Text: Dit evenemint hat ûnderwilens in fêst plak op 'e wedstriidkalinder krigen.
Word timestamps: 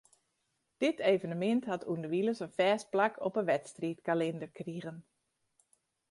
Dit 0.77 0.97
evenemint 1.09 1.63
hat 1.71 1.87
ûnderwilens 1.91 2.41
in 2.45 2.53
fêst 2.57 2.87
plak 2.93 3.15
op 3.27 3.33
'e 3.39 3.43
wedstriidkalinder 3.51 4.49
krigen. 4.59 4.97